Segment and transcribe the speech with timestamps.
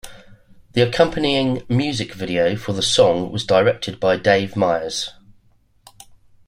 [0.71, 5.11] The accompanying music video for the song was directed by Dave Meyers.